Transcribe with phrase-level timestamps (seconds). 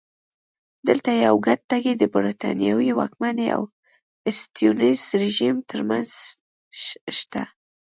[0.87, 3.61] دلته یو ګډ ټکی د برېټانوي واکمنۍ او
[4.39, 6.09] سټیونز رژیم ترمنځ
[7.17, 7.43] شته.